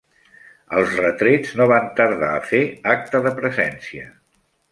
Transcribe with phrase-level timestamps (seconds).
[0.79, 2.63] Els retrets no van tardar a fer
[2.97, 4.09] acte de presència.